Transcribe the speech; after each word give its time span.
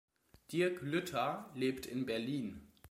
Dirk 0.51 0.81
Lütter 0.81 1.51
lebt 1.53 1.85
in 1.85 2.07
Berlin. 2.07 2.71